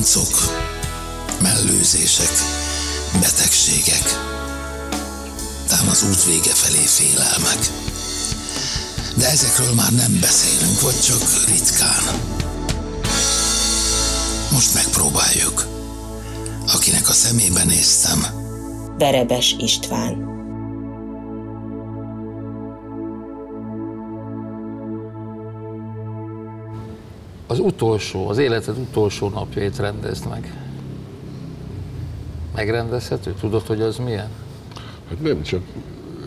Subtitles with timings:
[0.00, 0.52] ráncok,
[1.42, 2.32] mellőzések,
[3.20, 4.04] betegségek,
[5.68, 7.72] tám az út vége felé félelmek.
[9.16, 12.02] De ezekről már nem beszélünk, vagy csak ritkán.
[14.50, 15.66] Most megpróbáljuk.
[16.72, 18.26] Akinek a szemébe néztem,
[18.98, 20.39] Verebes István.
[27.50, 30.54] Az utolsó, az életed utolsó napjait rendezd meg.
[32.54, 33.34] Megrendezhető?
[33.40, 34.28] Tudod, hogy az milyen?
[35.08, 35.60] Hát nem csak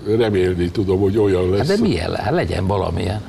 [0.05, 1.67] remélni tudom, hogy olyan lesz.
[1.67, 2.21] Hát de milyen le?
[2.21, 3.21] Hát legyen valamilyen.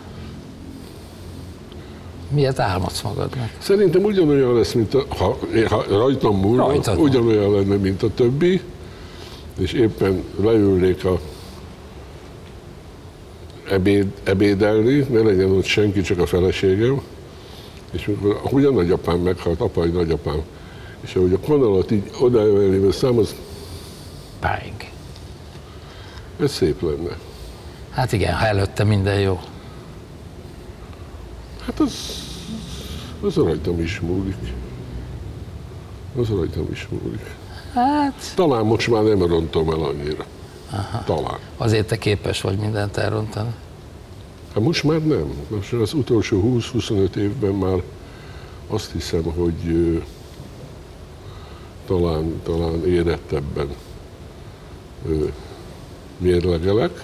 [2.29, 3.51] Miért álmodsz magadnak?
[3.59, 5.39] Szerintem ugyanolyan lesz, mint a, ha,
[5.69, 8.61] ha rajtam múlna, Rajtad ugyanolyan lenne, mint a többi,
[9.59, 11.21] és éppen leülnék a
[13.71, 17.01] ebéd, ebédelni, ne legyen ott senki, csak a feleségem,
[17.95, 20.43] és mikor ahogy a nagyapám meghalt, apai nagyapám,
[21.01, 23.35] és ahogy a kanalat így odaemelném a szám, az,
[24.41, 24.85] Báink.
[26.41, 27.17] ez szép lenne.
[27.91, 29.41] Hát igen, ha előtte minden jó.
[31.67, 32.23] Hát az,
[33.21, 34.37] az rajtam is múlik.
[36.17, 37.35] Az rajtam is múlik.
[37.75, 40.25] Hát Talán most már nem rontom el annyira.
[40.71, 41.05] Aha.
[41.05, 41.39] Talán.
[41.57, 43.55] azért te képes vagy mindent elrontani.
[44.55, 45.35] Hát most már nem.
[45.49, 47.83] Most az utolsó 20-25 évben már
[48.67, 49.99] azt hiszem, hogy ö,
[51.87, 53.69] talán, talán érettebben
[55.09, 55.25] ö,
[56.19, 57.03] mérlegelek.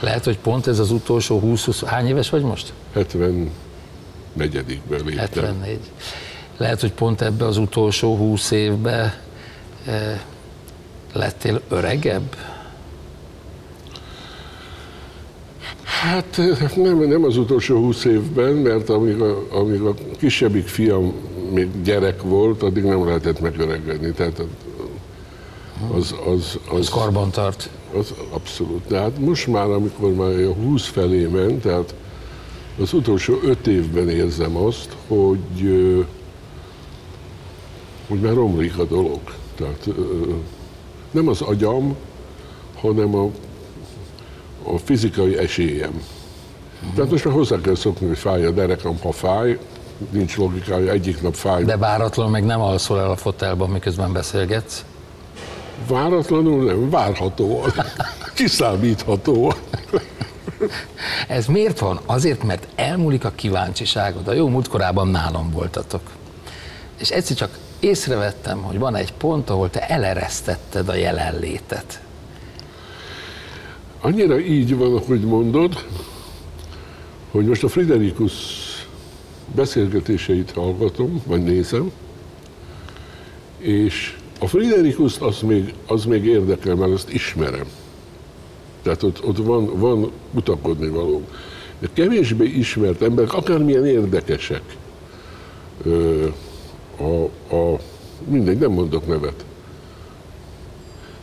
[0.00, 2.72] Lehet, hogy pont ez az utolsó 20-20, hány éves vagy most?
[2.96, 3.50] 74-ben
[5.04, 5.44] léptem.
[5.44, 5.78] 74.
[6.56, 9.22] Lehet, hogy pont ebbe az utolsó 20 évbe
[9.84, 10.20] eh,
[11.12, 12.36] lettél öregebb?
[15.82, 16.40] Hát
[16.76, 21.12] nem, nem az utolsó 20 évben, mert amíg a, amíg a kisebbik fiam
[21.52, 24.12] még gyerek volt, addig nem lehetett megöregedni.
[24.12, 24.42] Tehát
[25.92, 27.70] az, az, az, Az karban tart.
[27.94, 28.86] Az abszolút.
[28.86, 31.94] De hát most már, amikor már a 20 felé ment, tehát
[32.80, 35.38] az utolsó 5 évben érzem azt, hogy,
[38.08, 39.20] hogy már romlik a dolog.
[39.54, 39.88] Tehát
[41.10, 41.96] nem az agyam,
[42.80, 43.30] hanem a,
[44.74, 46.02] a fizikai esélyem.
[46.94, 49.58] Tehát most már hozzá kell szokni, hogy fáj a derekam, ha fáj,
[50.10, 54.84] nincs logikája, egyik nap fáj, De váratlanul meg nem alszol el a fotelban, miközben beszélgetsz.
[55.88, 57.72] Váratlanul nem, várhatóan,
[58.34, 59.54] kiszámíthatóan.
[61.28, 62.00] Ez miért van?
[62.06, 64.28] Azért, mert elmúlik a kíváncsiságod.
[64.28, 66.00] A jó múltkorában nálam voltatok.
[66.98, 72.00] És egyszer csak észrevettem, hogy van egy pont, ahol te eleresztetted a jelenlétet.
[74.00, 75.84] Annyira így van, ahogy mondod,
[77.30, 78.32] hogy most a Friderikus
[79.54, 81.90] beszélgetéseit hallgatom, vagy nézem,
[83.58, 87.66] És a Friderikuszt az még, az még érdekel, mert azt ismerem.
[88.82, 91.22] Tehát ott, ott van, van utakodni való.
[91.78, 94.62] De kevésbé ismert emberek, akármilyen érdekesek,
[95.84, 96.26] ö,
[96.96, 97.22] a,
[97.54, 97.80] a,
[98.28, 99.44] mindegy, nem mondok nevet.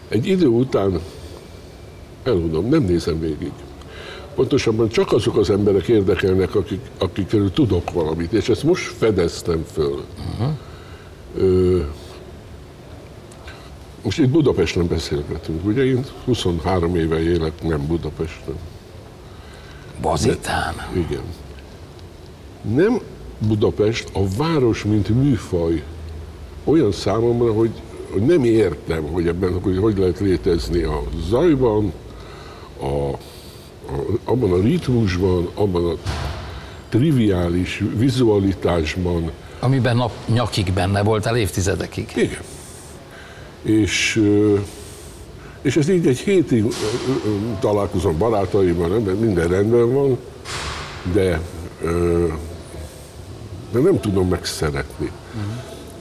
[0.07, 0.99] Egy idő után
[2.27, 3.51] elmondom, nem nézem végig.
[4.35, 10.03] Pontosabban csak azok az emberek érdekelnek, akik, akikről tudok valamit, és ezt most fedeztem föl.
[10.17, 10.53] Uh-huh.
[11.37, 11.81] Ö,
[14.03, 18.55] most itt Budapesten beszélgetünk, ugye én 23 éve élek nem Budapesten.
[20.01, 20.73] Bazitán.
[20.93, 21.23] Igen.
[22.61, 22.99] Nem
[23.47, 25.83] Budapest, a város, mint műfaj
[26.63, 27.71] olyan számomra, hogy,
[28.09, 31.93] hogy nem értem, hogy ebben hogy, hogy lehet létezni a zajban,
[32.85, 33.17] a, a,
[34.23, 35.95] abban a ritmusban, abban a
[36.89, 39.31] triviális vizualitásban.
[39.59, 42.11] Amiben nap nyakig benne voltál évtizedekig.
[42.15, 42.39] Igen.
[43.61, 44.21] És,
[45.61, 46.65] és ez így egy hétig
[47.59, 48.89] találkozom barátaimmal,
[49.19, 50.17] minden rendben van,
[51.13, 51.41] de,
[53.71, 55.11] de nem tudom megszeretni.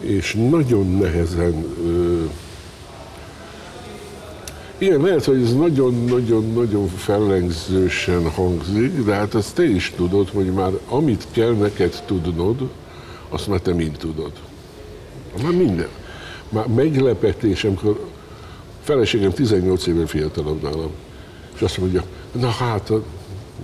[0.00, 1.64] És nagyon nehezen
[4.84, 10.70] igen, lehet, hogy ez nagyon-nagyon-nagyon fellengzősen hangzik, de hát azt te is tudod, hogy már
[10.88, 12.68] amit kell neked tudnod,
[13.28, 14.32] azt már te mind tudod.
[15.42, 15.88] Már minden.
[16.48, 18.06] Már meglepetés, amikor
[18.82, 20.90] feleségem 18 éve fiatalabb nálam,
[21.54, 22.92] és azt mondja, na hát,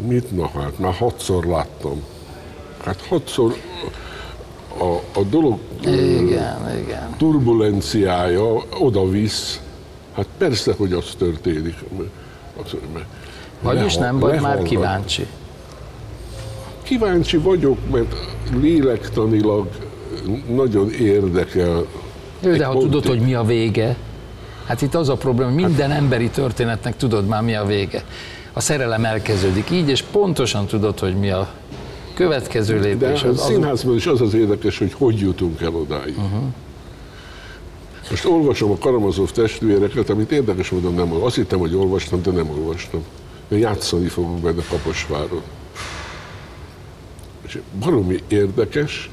[0.06, 2.02] mit na hát, már hatszor láttam.
[2.84, 3.56] Hát hatszor
[4.78, 7.14] a, a dolog Igen, igen.
[7.18, 9.60] turbulenciája oda-visz,
[10.12, 11.74] hát persze, hogy az történik.
[12.64, 12.74] Az,
[13.62, 14.68] Vagyis leha- nem vagy már lehallgat.
[14.68, 15.26] kíváncsi.
[16.82, 18.14] Kíváncsi vagyok, mert
[18.60, 19.68] lélektanilag
[20.48, 21.84] nagyon érdekel.
[22.40, 22.90] Jó, de ha pontig.
[22.90, 23.96] tudod, hogy mi a vége,
[24.66, 28.04] hát itt az a probléma, hogy Hát- minden emberi történetnek tudod már mi a vége.
[28.52, 31.48] A szerelem elkezdődik így, és pontosan tudod, hogy mi a
[32.14, 33.22] következő De lépés.
[33.22, 36.16] a Az, az, színházban is az az érdekes, hogy hogy jutunk el odáig.
[36.18, 36.42] Uh-huh.
[38.10, 41.26] Most olvasom a Karamazov testvéreket, amit érdekes módon nem olvastam.
[41.26, 43.04] Azt hittem, hogy olvastam, de nem olvastam.
[43.48, 45.42] Én játszani fogok benne Kaposváron.
[47.46, 49.10] És baromi érdekes,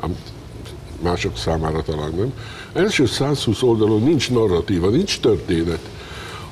[0.00, 0.16] ám
[1.02, 2.32] mások számára talán nem.
[2.72, 5.80] Első 120 oldalon nincs narratíva, nincs történet,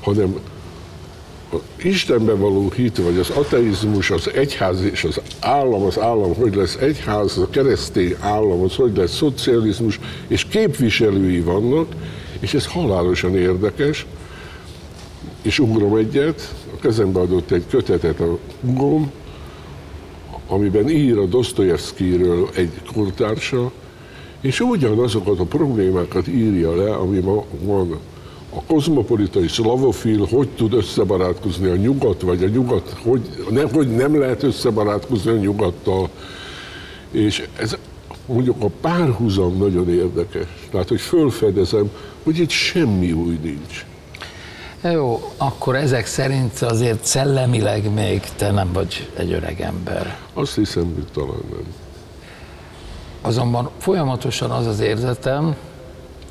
[0.01, 0.39] hanem
[1.55, 6.55] a Istenben való hit, vagy az ateizmus, az egyház és az állam, az állam, hogy
[6.55, 11.95] lesz egyház, a keresztény állam, az hogy lesz szocializmus, és képviselői vannak,
[12.41, 14.07] és ez halálosan érdekes,
[15.43, 19.11] és ugrom egyet, a kezembe adott egy kötetet a hugom,
[20.49, 23.73] amiben ír a Dostoyevskyről egy kortársa,
[24.41, 27.99] és ugyanazokat a problémákat írja le, ami ma van.
[28.57, 33.21] A kozmopolitai szlavofil hogy tud összebarátkozni a nyugat, vagy a nyugat, hogy,
[33.51, 36.09] nem, hogy nem lehet összebarátkozni a nyugattal.
[37.11, 37.77] És ez
[38.27, 40.47] mondjuk a párhuzam nagyon érdekes.
[40.71, 41.91] Tehát, hogy fölfedezem,
[42.23, 43.85] hogy itt semmi új nincs.
[44.83, 50.19] Jó, akkor ezek szerint azért szellemileg még te nem vagy egy öreg ember.
[50.35, 51.65] Azt hiszem, hogy talán nem.
[53.21, 55.57] Azonban folyamatosan az az érzetem,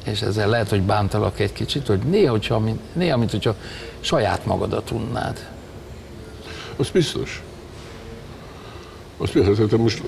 [0.03, 3.55] és ezzel lehet, hogy bántalak egy kicsit, hogy néha, hogyha, néha mint hogyha
[3.99, 5.47] saját magadat unnád.
[6.75, 7.43] Az biztos.
[9.17, 10.01] Az biztos, hogy most,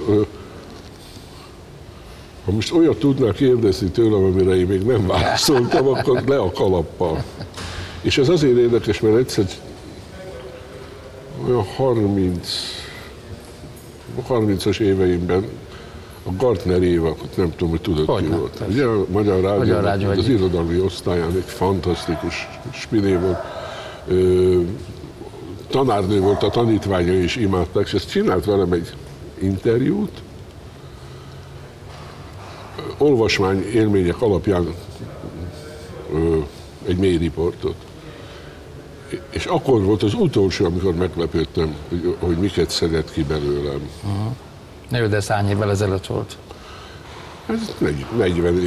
[2.46, 7.24] ha most olyat tudnál kérdezni tőlem, amire én még nem válaszoltam, akkor le a kalappal.
[8.02, 9.46] És ez azért érdekes, mert egyszer
[11.48, 12.50] olyan 30,
[14.30, 15.46] 30-as éveimben
[16.28, 18.58] a Gartner Éva, nem tudom, hogy tudod Hogyne, ki volt.
[18.58, 18.74] persze.
[18.74, 20.30] Ugye a Magyar Rádió, Magyar Rádió az egyik.
[20.30, 23.38] irodalmi osztályán egy fantasztikus spiné volt.
[24.08, 24.62] Ö,
[25.68, 28.94] tanárnő volt, a tanítványai is imádták, és ezt csinált velem egy
[29.42, 30.12] interjút,
[32.98, 34.74] olvasmány élmények alapján
[36.14, 36.38] ö,
[36.88, 37.76] egy mély riportot.
[39.30, 43.90] És akkor volt az utolsó, amikor meglepődtem, hogy, hogy miket szedett ki belőlem.
[44.90, 46.38] Na jó, de ez hány évvel ezelőtt volt?
[47.50, 47.74] Ez
[48.18, 48.58] 40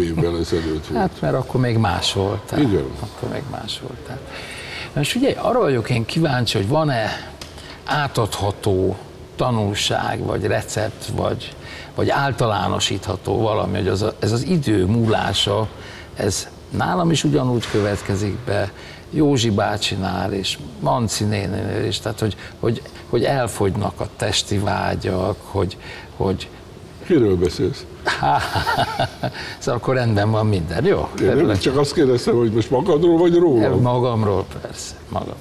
[0.00, 1.00] évvel ezelőtt volt.
[1.00, 2.60] Hát, mert akkor még más voltál.
[2.60, 2.84] Igen.
[3.00, 4.18] Akkor még más voltál.
[4.92, 7.30] Na és ugye arra vagyok én kíváncsi, hogy van-e
[7.84, 8.96] átadható
[9.36, 11.54] tanulság, vagy recept, vagy,
[11.94, 15.68] vagy általánosítható valami, hogy az a, ez az idő múlása,
[16.16, 18.72] ez nálam is ugyanúgy következik be,
[19.14, 25.76] Józsi bácsinál és Manci nénénél is, tehát hogy, hogy, hogy elfogynak a testi vágyak, hogy,
[26.16, 26.48] hogy
[27.06, 27.84] Kiről beszélsz?
[29.58, 31.08] szóval akkor rendben van minden, jó?
[31.20, 31.58] Én nem Örülök.
[31.58, 33.80] csak azt kérdeztem, hogy most magadról vagy rólam.
[33.80, 35.36] Magamról persze, magam.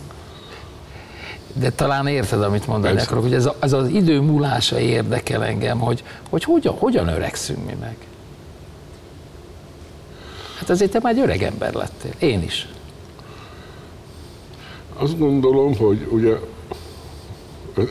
[1.54, 3.08] De talán érted, amit mondani Persze.
[3.08, 7.66] akarok, hogy ez, a, ez az idő múlása érdekel engem, hogy, hogy hogyan, hogyan öregszünk
[7.66, 7.96] mi meg.
[10.60, 12.12] Hát azért te már egy öreg ember lettél.
[12.20, 12.68] Én is.
[14.93, 16.38] Azt gondolom, hogy ugye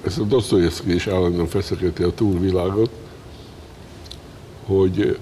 [0.04, 2.90] ez a Dostoyevsky is állandóan feszegeti a túlvilágot,
[4.66, 5.18] hogy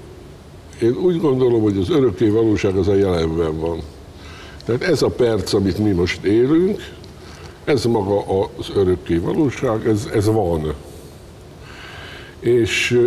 [0.82, 3.80] én úgy gondolom, hogy az örökké valóság az a jelenben van.
[4.64, 6.80] Tehát ez a perc, amit mi most élünk,
[7.64, 8.24] ez maga
[8.58, 10.74] az örökké valóság, ez, ez van.
[12.40, 13.00] És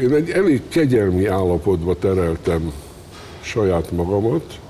[0.00, 2.72] én egy elég kegyelmi állapotba tereltem
[3.40, 4.60] saját magamat,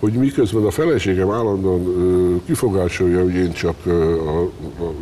[0.00, 4.42] hogy miközben a feleségem állandóan ö, kifogásolja, hogy én csak, ö, a,
[4.84, 4.92] a,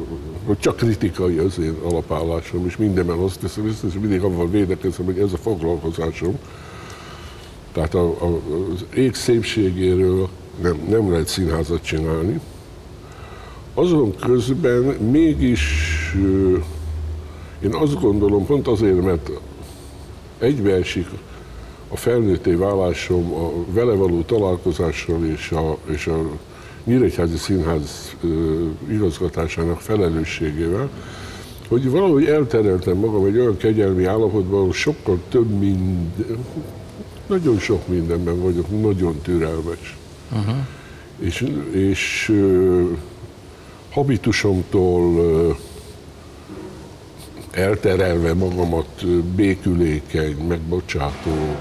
[0.46, 5.18] hogy csak kritikai az én alapállásom, és mindenben azt teszem, és mindig avval védekezem, hogy
[5.18, 6.38] ez a foglalkozásom.
[7.72, 8.40] Tehát a, a,
[8.72, 10.28] az ég szépségéről
[10.62, 12.40] nem, nem lehet színházat csinálni.
[13.74, 15.62] Azon közben mégis
[16.22, 16.56] ö,
[17.62, 19.30] én azt gondolom, pont azért, mert
[20.38, 21.06] egybeesik
[21.88, 26.22] a felnőtté válásom a vele való találkozással és a, és a
[26.84, 28.16] Nyíregyházi Színház
[28.90, 30.90] igazgatásának felelősségével,
[31.68, 36.44] hogy valahogy eltereltem magam egy olyan kegyelmi állapotban, ahol sokkal több minden,
[37.26, 39.96] nagyon sok mindenben vagyok, nagyon türelmes.
[40.32, 40.56] Uh-huh.
[41.18, 42.82] És, és ö,
[43.90, 45.50] habitusomtól ö,
[47.50, 51.56] elterelve magamat békülékeny, megbocsátó,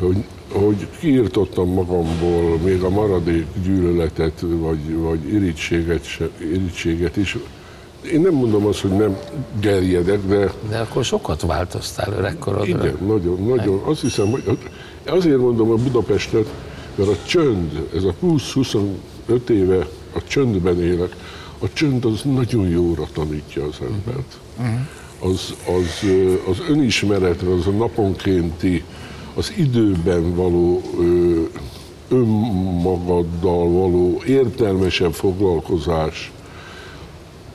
[0.00, 6.06] hogy, hogy kiirtottam magamból még a maradék gyűlöletet, vagy, vagy irítséget,
[6.38, 7.36] irítséget is.
[8.12, 9.18] Én nem mondom azt, hogy nem
[9.60, 12.66] gerjedek, de De akkor sokat változtál öregkorodra.
[12.66, 13.80] igen, nagyon, nagyon.
[13.84, 14.58] Azt hiszem, hogy
[15.06, 16.46] azért mondom a Budapestet,
[16.94, 21.16] mert a csönd, ez a 20-25 éve a csöndben élek,
[21.58, 24.38] a csönd az nagyon jóra tanítja az embert.
[25.18, 28.84] Az, az, ö, az önismeretre, az a naponkénti,
[29.40, 31.42] az időben való ö,
[32.08, 36.32] önmagaddal való értelmesebb foglalkozás,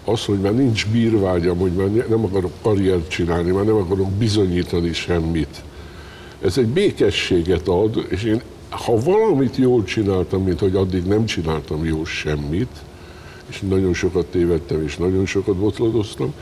[0.05, 4.11] az, hogy már nincs bírvágyam, hogy már ne- nem akarok karriert csinálni, már nem akarok
[4.11, 5.63] bizonyítani semmit.
[6.41, 11.85] Ez egy békességet ad, és én, ha valamit jól csináltam, mint hogy addig nem csináltam
[11.85, 12.75] jól semmit,
[13.49, 16.33] és nagyon sokat tévedtem, és nagyon sokat botladoztam,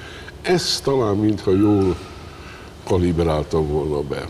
[0.41, 1.95] ezt talán mintha jól
[2.83, 4.27] kalibráltam volna be.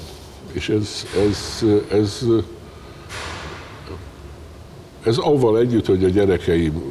[0.53, 2.25] És ez, ez, ez,
[5.03, 6.81] ez avval együtt, hogy a gyerekeim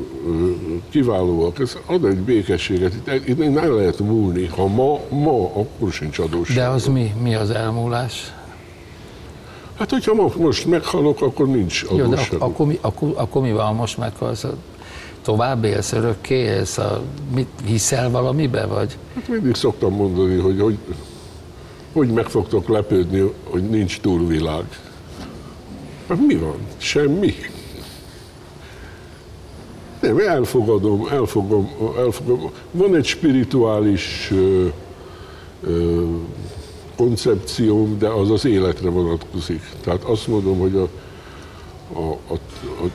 [0.90, 2.94] kiválóak, ez ad egy békességet.
[2.94, 4.46] Itt, itt nem lehet múlni.
[4.46, 6.56] Ha ma, ma, akkor sincs adósság.
[6.56, 7.14] De az mi?
[7.22, 8.32] Mi az elmúlás?
[9.78, 12.32] Hát, hogyha ma, most meghalok, akkor nincs Jó, de adósság.
[12.32, 14.44] ak- akkor, mi, akkor, akkor mi van most meghalsz?
[15.22, 16.78] Tovább élsz, örökké élsz?
[16.78, 17.02] A,
[17.34, 18.98] mit, hiszel valamibe, vagy?
[19.14, 20.78] Hát mindig szoktam mondani, hogy, hogy
[21.92, 24.64] hogy meg fogtok lepődni, hogy nincs túlvilág.
[26.08, 26.56] Hát mi van?
[26.76, 27.34] Semmi.
[30.00, 32.50] Nem, elfogadom, elfogom, elfogom.
[32.70, 34.66] Van egy spirituális ö,
[35.62, 36.04] ö,
[36.96, 39.62] koncepcióm, de az az életre vonatkozik.
[39.80, 40.88] Tehát azt mondom, hogy a,
[41.98, 42.34] a, a,
[42.84, 42.90] a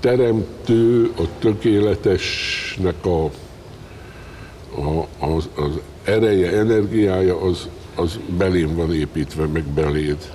[0.00, 3.24] teremtő, a tökéletesnek a,
[4.74, 10.32] a, az, az ereje, energiája, az, az belém van építve, meg beléd.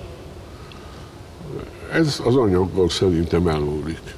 [1.91, 4.15] Ez az anyaggal szerintem elmúlik.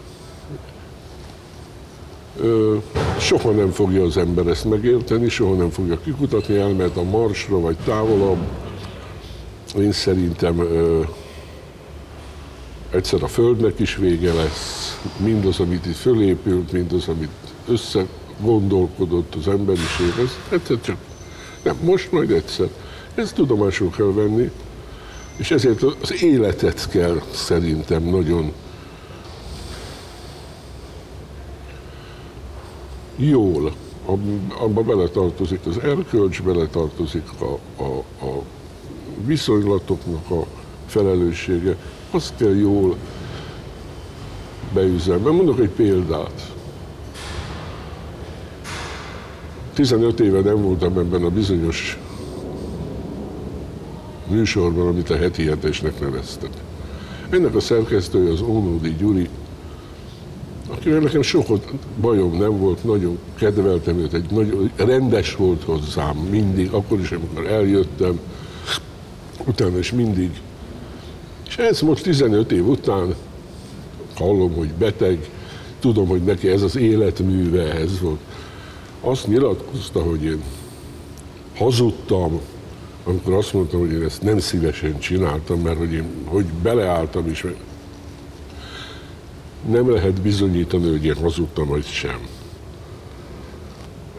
[2.41, 2.77] Ö,
[3.19, 7.77] soha nem fogja az ember ezt megérteni, soha nem fogja kikutatni, elmehet a marsra, vagy
[7.85, 8.47] távolabb.
[9.77, 11.01] Én szerintem ö,
[12.91, 17.29] egyszer a Földnek is vége lesz, mindaz, amit itt fölépült, mindaz, amit
[17.67, 20.97] összegondolkodott az emberiség, ez egyszer csak,
[21.63, 22.67] nem, most majd egyszer.
[23.19, 24.51] Ezt tudomásul kell venni,
[25.35, 28.53] és ezért az életet kell szerintem nagyon
[33.15, 33.73] jól,
[34.05, 38.43] ab- abba beletartozik az erkölcs, beletartozik a, a, a
[39.25, 40.45] viszonylatoknak a
[40.85, 41.75] felelőssége,
[42.11, 42.95] azt kell jól
[44.73, 45.31] beüzelni.
[45.31, 46.53] Mondok egy példát.
[49.73, 51.99] 15 éve nem voltam ebben a bizonyos
[54.29, 56.49] műsorban, amit a heti hetesnek neveztek.
[57.29, 59.29] Ennek a szerkesztője az Ónódi Gyuri,
[60.69, 66.71] akivel nekem sokat bajom nem volt, nagyon kedveltem őt, egy nagyon rendes volt hozzám mindig,
[66.71, 68.19] akkor is, amikor eljöttem,
[69.45, 70.41] utána is mindig.
[71.47, 73.15] És ez most 15 év után
[74.15, 75.29] hallom, hogy beteg,
[75.79, 78.19] tudom, hogy neki ez az életműve, ez volt.
[79.01, 80.41] Azt nyilatkozta, hogy én
[81.55, 82.39] hazudtam,
[83.09, 87.45] amikor azt mondtam, hogy én ezt nem szívesen csináltam, mert hogy én hogy beleálltam is,
[89.69, 92.27] nem lehet bizonyítani, hogy én hazudtam, vagy sem.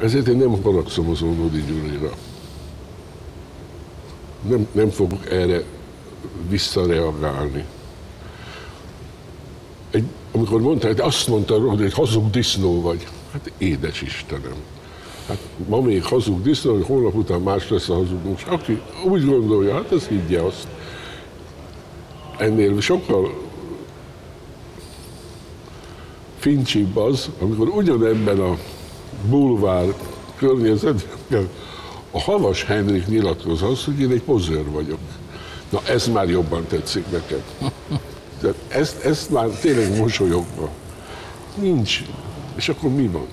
[0.00, 2.12] Ezért én nem haragszom az Ónodi Gyurira.
[4.48, 5.62] Nem, nem fogok erre
[6.48, 7.64] visszareagálni.
[9.90, 13.06] Egy, amikor mondta, hogy azt mondta, hogy hazug disznó vagy.
[13.32, 14.56] Hát édes Istenem.
[15.30, 18.18] Hát ma még hazug disznó, hogy holnap után más lesz a hazug.
[18.36, 20.66] És aki úgy gondolja, hát ez higgye azt.
[22.38, 23.34] Ennél sokkal
[26.38, 28.56] fincsibb az, amikor ugyanebben a
[29.28, 29.94] bulvár
[30.36, 31.48] környezetben
[32.10, 34.98] a Havas Henrik nyilatkoz az, hogy én egy pozőr vagyok.
[35.70, 37.42] Na ez már jobban tetszik nekem.
[38.40, 40.68] De ezt, ezt már tényleg mosolyogva.
[41.54, 42.02] Nincs.
[42.54, 43.26] És akkor mi van?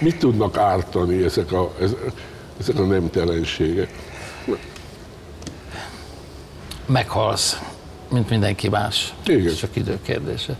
[0.00, 1.72] Mit tudnak ártani ezek a,
[2.60, 3.90] ezek a nemtelenségek?
[6.86, 7.60] Meghalsz,
[8.10, 9.14] mint mindenki más.
[9.26, 9.46] Igen.
[9.46, 10.56] Ez csak idő kérdése.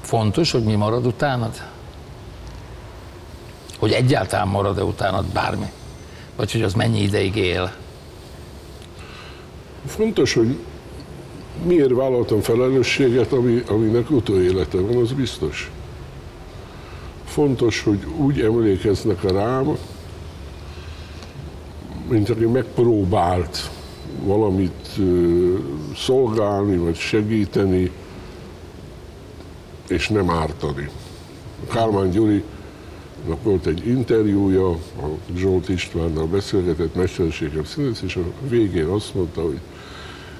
[0.00, 1.62] Fontos, hogy mi marad utánad?
[3.78, 5.70] Hogy egyáltalán marad-e utánad bármi?
[6.36, 7.72] Vagy hogy az mennyi ideig él?
[9.86, 10.58] Fontos, hogy
[11.64, 15.70] miért vállaltam felelősséget, ami, aminek utóélete van, az biztos.
[17.32, 19.76] Fontos, hogy úgy emlékeznek rám,
[22.08, 23.70] mint aki megpróbált
[24.24, 25.00] valamit
[25.96, 27.90] szolgálni, vagy segíteni,
[29.88, 30.88] és nem ártani.
[31.70, 32.42] Kálmán Gyuri
[33.42, 39.60] volt egy interjúja, a Zsolt Istvánnal beszélgetett, mesterségem színész, és a végén azt mondta, hogy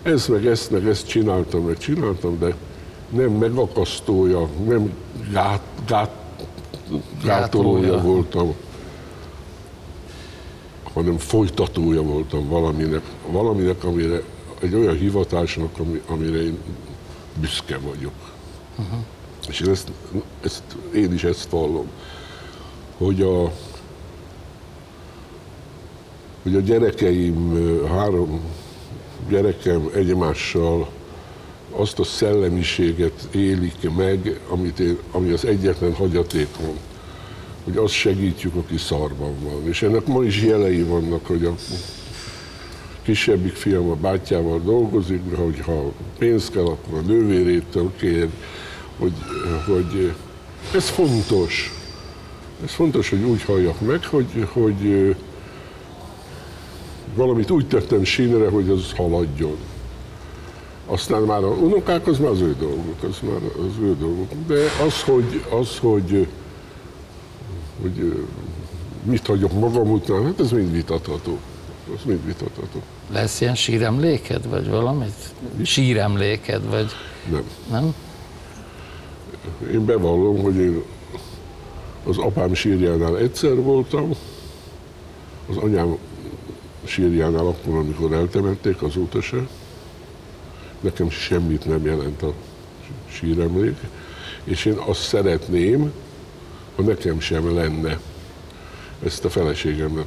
[0.02, 2.54] ezt meg ezt meg ezt csináltam, meg csináltam, de
[3.08, 4.92] nem megakasztója, nem
[5.32, 6.21] gát, gát,
[7.24, 8.54] gátolója voltam,
[10.92, 14.22] hanem folytatója voltam valaminek, valaminek, amire,
[14.60, 16.58] egy olyan hivatásnak, ami, amire én
[17.40, 18.12] büszke vagyok.
[18.78, 18.98] Uh-huh.
[19.48, 19.92] És én ezt,
[20.40, 20.62] ezt,
[20.94, 21.86] én is ezt vallom,
[22.96, 23.52] hogy a,
[26.42, 27.54] hogy a gyerekeim,
[27.88, 28.40] három
[29.28, 30.88] gyerekem egymással
[31.72, 36.76] azt a szellemiséget élik meg, amit én, ami az egyetlen hagyatékom,
[37.64, 39.68] hogy azt segítjük, aki szarban van.
[39.68, 41.54] És ennek ma is jelei vannak, hogy a
[43.02, 48.28] kisebbik fiam a bátyával dolgozik, de hogyha pénzt kell, akkor a nővérétől kér,
[48.98, 49.12] hogy,
[49.66, 50.12] hogy
[50.74, 51.72] ez fontos.
[52.64, 55.14] Ez fontos, hogy úgy halljak meg, hogy, hogy
[57.14, 59.56] valamit úgy tettem sínre, hogy az haladjon.
[60.92, 64.28] Aztán már a unokák, az már az ő dolguk, az már az ő dolguk.
[64.46, 66.26] De az, hogy, az, hogy,
[67.82, 68.26] hogy
[69.02, 71.38] mit hagyok magam után, hát ez mind vitatható.
[71.94, 72.82] Az mind vitatható.
[73.12, 75.34] Lesz ilyen síremléked, vagy valamit?
[75.62, 76.90] Síremléked, vagy
[77.30, 77.44] Nem.
[77.70, 77.94] nem?
[79.72, 80.82] Én bevallom, hogy én
[82.06, 84.10] az apám sírjánál egyszer voltam,
[85.48, 85.96] az anyám
[86.84, 89.46] sírjánál akkor, amikor eltemették, azóta se.
[90.82, 92.32] Nekem semmit nem jelent a
[93.08, 93.76] síremlék,
[94.44, 95.92] és én azt szeretném,
[96.76, 98.00] ha nekem sem lenne.
[99.04, 100.06] Ezt a feleségemnek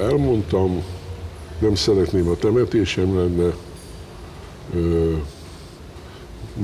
[0.00, 0.82] elmondtam,
[1.58, 3.54] nem szeretném, a temetésem lenne,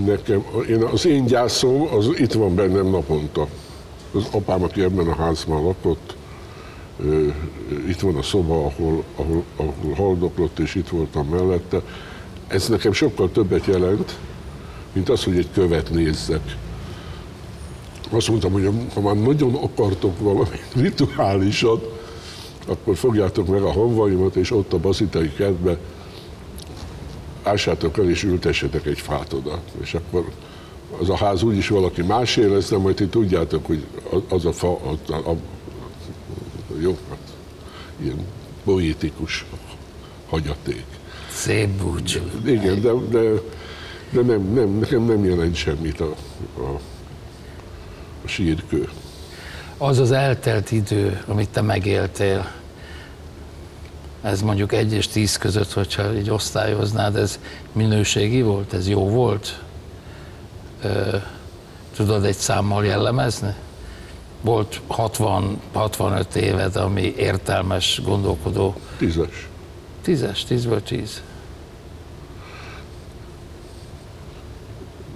[0.05, 3.47] nekem, én, az én gyászom, az itt van bennem naponta.
[4.13, 6.17] Az apám, aki ebben a házban lakott,
[7.89, 11.83] itt van a szoba, ahol, ahol, ahol haldoklott, és itt voltam mellette.
[12.47, 14.19] Ez nekem sokkal többet jelent,
[14.93, 16.57] mint az, hogy egy követ nézzek.
[18.11, 22.01] Azt mondtam, hogy ha már nagyon akartok valami rituálisat,
[22.67, 25.79] akkor fogjátok meg a honvaimat, és ott a bazitai kertbe
[27.43, 29.61] ássátok el és ültessetek egy fát oda.
[29.81, 30.31] És akkor
[31.01, 33.85] az a ház úgyis valaki másé lesz, de majd ti tudjátok, hogy
[34.29, 34.79] az a fa,
[35.09, 35.37] a, a,
[36.83, 37.19] jó, hát,
[37.97, 38.27] ilyen
[38.65, 39.45] poétikus
[40.29, 40.85] hagyaték.
[41.31, 42.21] Szép búcsú.
[42.45, 43.31] Igen, de, de,
[44.11, 46.15] de nem, nem, nekem nem jelent semmit a,
[46.57, 46.81] a,
[48.25, 48.89] a sírkő.
[49.79, 52.53] Az az eltelt idő, amit te megéltél,
[54.23, 57.39] ez mondjuk egy és tíz között, hogyha így osztályoznád, ez
[57.73, 59.63] minőségi volt, ez jó volt?
[60.83, 61.17] Ö,
[61.97, 63.55] tudod egy számmal jellemezni?
[64.43, 68.75] Volt 60-65 éved, ami értelmes, gondolkodó.
[68.99, 69.49] Tízes.
[70.03, 71.23] Tízes, tízből tíz.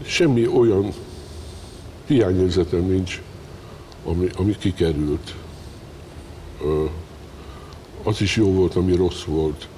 [0.02, 0.92] Semmi olyan
[2.06, 3.22] hiányérzetem nincs,
[4.04, 5.34] ami, ami kikerült.
[8.02, 9.68] Az is jó volt, ami rossz volt.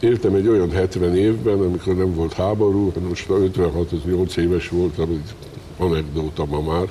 [0.00, 4.68] Éltem egy olyan 70 évben, amikor nem volt háború, most a 56 az 8 éves
[4.68, 5.34] voltam, egy
[5.76, 6.88] anekdóta ma már.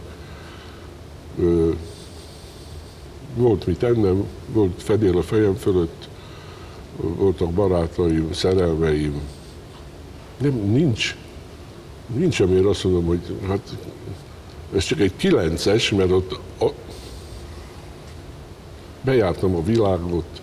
[1.39, 1.71] Ö,
[3.35, 6.09] volt mit ennem, volt fedél a fejem fölött,
[6.95, 9.21] voltak barátaim, szerelmeim.
[10.37, 11.15] Nem, nincs,
[12.15, 13.77] nincs, amire azt mondom, hogy hát
[14.75, 16.67] ez csak egy kilences, mert ott a,
[19.01, 20.41] bejártam a világot,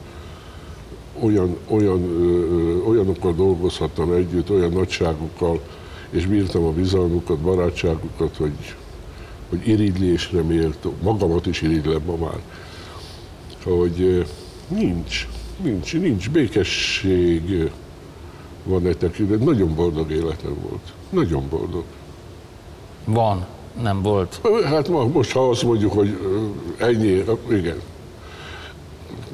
[1.20, 5.61] olyan, olyan, ö, olyanokkal dolgozhattam együtt, olyan nagyságokkal,
[6.11, 8.74] és bírtam a bizalmukat, barátságukat, hogy,
[9.48, 12.40] hogy irigylésre méltó, magamat is irigylem ma már,
[13.62, 14.20] hogy ö,
[14.68, 15.28] nincs,
[15.62, 17.70] nincs, nincs békesség
[18.64, 19.46] van egy tekintetben.
[19.46, 20.92] Nagyon boldog életem volt.
[21.11, 21.84] Nagyon boldog.
[23.04, 23.46] Van,
[23.82, 24.40] nem volt.
[24.64, 26.46] Hát ma, most, ha azt mondjuk, hogy ö,
[26.84, 27.80] ennyi, igen.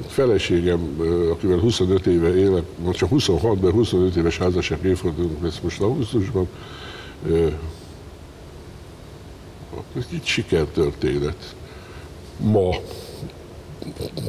[0.06, 0.96] Feleségem,
[1.30, 6.48] akivel 25 éve élek, most csak 26, de 25 éves házasság évfordulunk lesz most augusztusban,
[9.96, 11.54] ez egy sikertörténet.
[12.36, 12.70] Ma,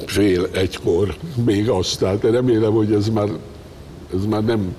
[0.05, 3.29] fél egykor, még aztán, de remélem, hogy ez már,
[4.13, 4.75] ez már nem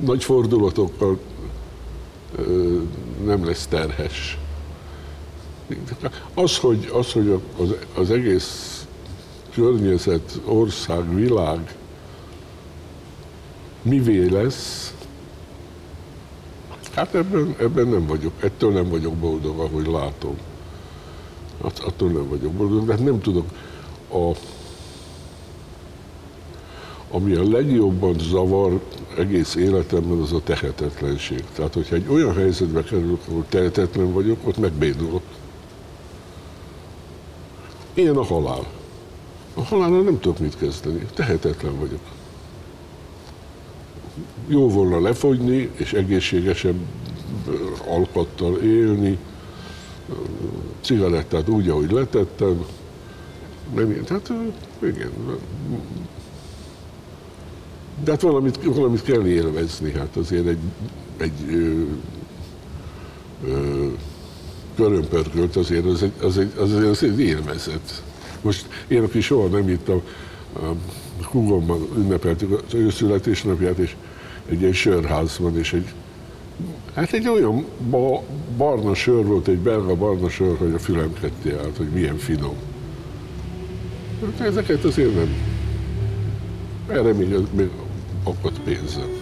[0.00, 1.18] nagy fordulatokkal
[3.24, 4.38] nem lesz terhes.
[6.34, 8.86] Az, hogy, az, hogy az, az egész
[9.54, 11.76] környezet, ország, világ
[13.82, 14.91] mivé lesz,
[16.94, 20.36] hát ebben, ebben nem vagyok, ettől nem vagyok boldog, ahogy látom.
[21.60, 23.46] Att, attól nem vagyok boldog, de hát nem tudok.
[24.10, 24.36] A,
[27.10, 28.80] ami a legjobban zavar
[29.18, 31.44] egész életemben, az a tehetetlenség.
[31.54, 35.22] Tehát, hogyha egy olyan helyzetbe kerülök, ahol tehetetlen vagyok, ott megbédulok.
[37.94, 38.66] Ilyen a halál.
[39.54, 41.06] A halállal nem tudok mit kezdeni.
[41.14, 42.00] Tehetetlen vagyok.
[44.46, 46.76] Jó volna lefogyni, és egészségesebb
[47.86, 49.18] alkattal élni,
[50.80, 52.64] cigarettát úgy, ahogy letettem.
[53.74, 54.32] Nem, tehát
[54.82, 55.10] igen.
[58.04, 60.58] De hát valamit, valamit kell élvezni, hát azért egy,
[61.16, 61.82] egy ö,
[63.46, 63.86] ö,
[64.76, 68.02] körömpörkölt azért az egy, az egy, az egy, az egy élvezet.
[68.40, 70.02] Most én, aki soha nem ittam,
[71.24, 73.96] a húgomban ünnepeltük az ő születésnapját, és
[74.48, 75.92] egy ilyen sörházban, és egy
[76.94, 78.22] Hát egy olyan ba,
[78.56, 82.54] barna sör volt, egy belga barna sör, hogy a fülem ketté állt, hogy milyen finom.
[84.20, 85.34] Hát ezeket azért nem.
[86.88, 87.70] Erre még, még
[88.24, 89.21] akadt pénzem.